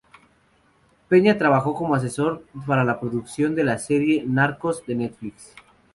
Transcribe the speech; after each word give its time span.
Peña 1.09 1.37
trabajó 1.37 1.75
como 1.75 1.93
asesor 1.93 2.43
para 2.65 2.83
la 2.83 2.99
producción 2.99 3.53
de 3.53 3.63
la 3.65 3.77
serie 3.77 4.23
"Narcos" 4.25 4.83
de 4.87 4.95
Netflix. 4.95 5.53